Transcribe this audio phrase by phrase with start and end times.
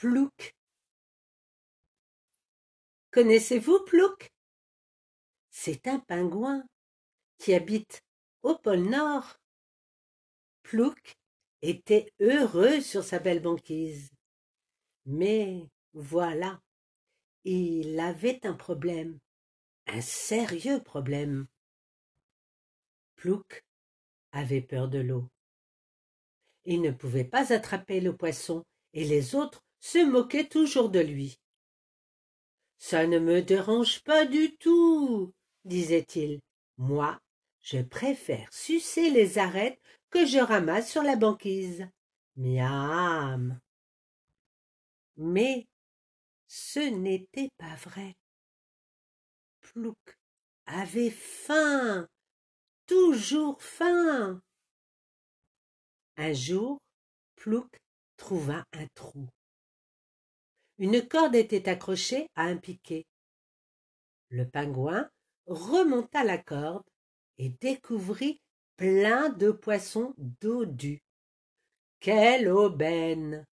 [0.00, 0.56] Plouc.
[3.10, 4.32] Connaissez-vous Plouc?
[5.50, 6.64] C'est un pingouin
[7.36, 8.02] qui habite
[8.40, 9.36] au pôle Nord.
[10.62, 11.18] Plouc
[11.60, 14.10] était heureux sur sa belle banquise.
[15.04, 16.62] Mais voilà,
[17.44, 19.18] il avait un problème,
[19.86, 21.46] un sérieux problème.
[23.16, 23.66] Plouc
[24.32, 25.28] avait peur de l'eau.
[26.64, 28.64] Il ne pouvait pas attraper le poisson,
[28.94, 31.40] et les autres se moquaient toujours de lui.
[32.78, 36.40] Ça ne me dérange pas du tout, disait-il.
[36.78, 37.20] Moi,
[37.62, 41.86] je préfère sucer les arêtes que je ramasse sur la banquise.
[42.36, 43.60] Miam.
[45.16, 45.66] Mais
[46.46, 48.16] ce n'était pas vrai.
[49.60, 50.18] Plouc
[50.66, 52.08] avait faim
[52.86, 54.42] toujours faim.
[56.16, 56.80] Un jour,
[57.36, 57.80] Plouc
[58.16, 59.28] trouva un trou.
[60.80, 63.06] Une corde était accrochée à un piquet.
[64.30, 65.10] Le pingouin
[65.44, 66.88] remonta la corde
[67.36, 68.40] et découvrit
[68.78, 71.02] plein de poissons dodus.
[72.00, 73.46] Quelle aubaine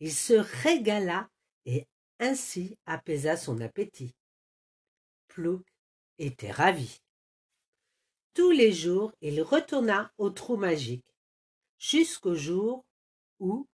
[0.00, 0.32] Il se
[0.64, 1.30] régala
[1.66, 1.86] et
[2.18, 4.16] ainsi apaisa son appétit.
[5.28, 5.64] Plouc
[6.18, 6.98] était ravi.
[8.34, 11.06] Tous les jours, il retourna au trou magique,
[11.78, 12.84] jusqu'au jour
[13.38, 13.68] où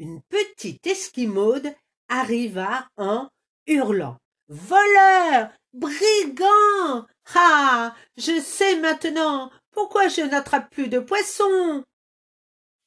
[0.00, 1.72] une petite esquimaude
[2.08, 3.28] arriva en
[3.66, 4.16] hurlant.
[4.48, 5.52] Voleur.
[5.74, 7.06] Brigand.
[7.34, 7.94] Ah.
[8.16, 11.84] Je sais maintenant pourquoi je n'attrape plus de poissons.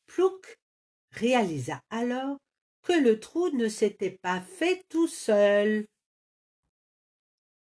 [0.08, 0.58] Plouc
[1.11, 2.38] réalisa alors
[2.81, 5.86] que le trou ne s'était pas fait tout seul.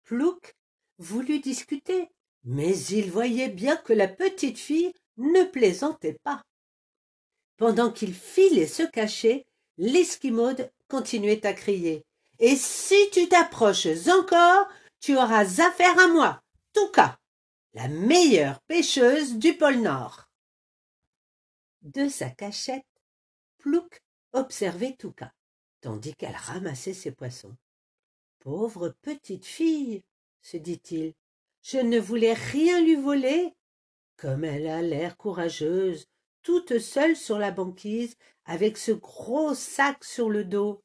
[0.04, 0.54] Plouc
[0.98, 2.08] voulut discuter,
[2.46, 6.42] mais il voyait bien que la petite fille ne plaisantait pas.
[7.58, 9.46] Pendant qu'il filait se cacher,
[9.78, 12.06] l'esquimaude continuait à crier.
[12.40, 14.68] Et si tu t'approches encore,
[15.00, 16.42] tu auras affaire à moi,
[16.74, 17.20] Touka,
[17.74, 20.28] la meilleure pêcheuse du pôle Nord.
[21.82, 22.84] De sa cachette,
[23.60, 24.02] Plouc
[24.34, 25.34] observait Touka,
[25.82, 27.56] tandis qu'elle ramassait ses poissons.
[28.40, 30.04] Pauvre petite fille,
[30.42, 31.14] se dit-il.
[31.62, 33.54] Je ne voulais rien lui voler.
[34.18, 36.08] Comme elle a l'air courageuse,
[36.46, 40.84] toute seule sur la banquise, avec ce gros sac sur le dos.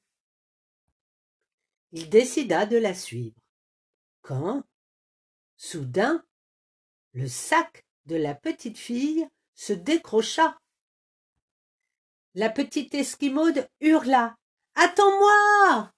[1.92, 3.36] Il décida de la suivre.
[4.22, 4.64] Quand,
[5.56, 6.24] soudain,
[7.12, 10.58] le sac de la petite fille se décrocha.
[12.34, 14.38] La petite esquimaude hurla.
[14.76, 15.92] Attends-moi.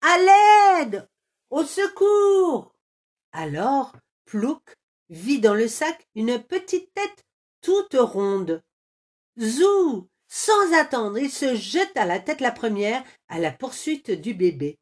[0.00, 1.08] À l'aide.
[1.50, 2.74] Au secours.
[3.30, 3.94] Alors
[4.24, 4.74] Plouc
[5.08, 7.24] vit dans le sac une petite tête
[7.60, 8.60] toute ronde.
[9.38, 14.78] Zou Sans attendre, il se jeta la tête la première à la poursuite du bébé.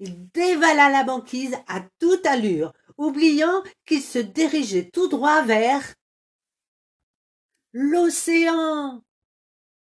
[0.00, 5.94] Il dévala la banquise à toute allure, oubliant qu'il se dirigeait tout droit vers
[7.72, 9.02] l'océan.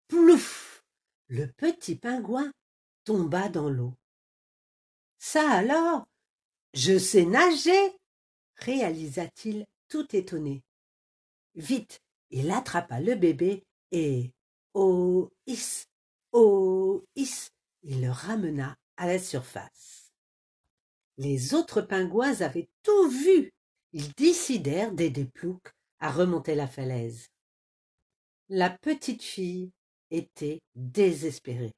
[0.07, 0.83] Plouf
[1.27, 2.51] Le petit pingouin
[3.03, 3.93] tomba dans l'eau.
[5.17, 6.07] Ça alors?
[6.73, 7.99] Je sais nager
[8.55, 10.63] réalisa-t-il tout étonné.
[11.55, 14.31] Vite, il attrapa le bébé et
[14.73, 15.85] oh is
[16.31, 17.49] oh is
[17.83, 20.11] il le ramena à la surface.
[21.17, 23.51] Les autres pingouins avaient tout vu.
[23.93, 27.27] Ils décidèrent d'aider Plouc à remonter la falaise.
[28.49, 29.71] La petite fille
[30.11, 31.73] était désespérée.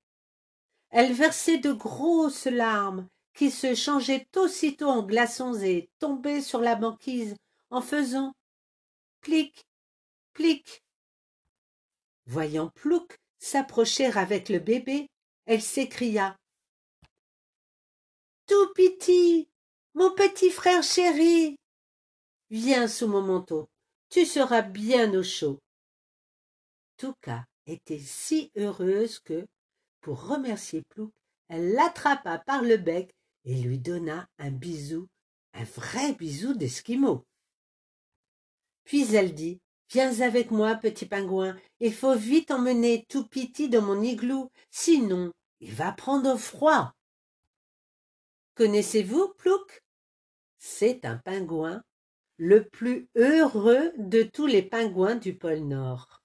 [0.89, 6.75] Elle versait de grosses larmes qui se changeait aussitôt en glaçons et tombait sur la
[6.75, 7.35] banquise
[7.69, 8.33] en faisant
[9.21, 9.65] plic,
[10.33, 10.83] plic.
[12.31, 15.09] Voyant Plouc s'approcher avec le bébé,
[15.47, 16.37] elle s'écria
[18.47, 19.49] Tout piti,
[19.95, 21.57] mon petit frère chéri,
[22.49, 23.67] viens sous mon manteau,
[24.07, 25.59] tu seras bien au chaud.
[26.95, 29.45] Touka était si heureuse que,
[29.99, 31.11] pour remercier Plouc,
[31.49, 33.11] elle l'attrapa par le bec
[33.43, 35.09] et lui donna un bisou,
[35.51, 37.25] un vrai bisou d'esquimau.
[38.85, 39.59] Puis elle dit
[39.91, 45.33] Viens avec moi, petit pingouin, il faut vite emmener tout Piti dans mon igloo, sinon
[45.59, 46.93] il va prendre froid.
[48.55, 49.83] Connaissez-vous Plouc?
[50.59, 51.83] C'est un pingouin,
[52.37, 56.20] le plus heureux de tous les pingouins du pôle Nord.